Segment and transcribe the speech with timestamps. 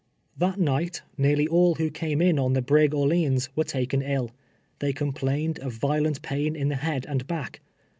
[0.35, 4.31] That night, nearly all who came in on the brigDr leans, were taken ill.
[4.79, 7.61] They complained of violent pain in the head and back.